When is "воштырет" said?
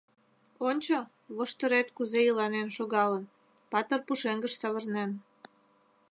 1.35-1.87